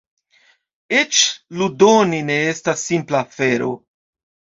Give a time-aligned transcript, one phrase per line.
[0.99, 1.19] Eĉ
[1.59, 3.69] ludoni ne estas simpla afero.